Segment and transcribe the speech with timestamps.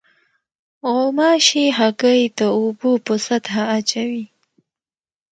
[0.91, 4.25] غوماشې هګۍ د اوبو په سطحه اچوي.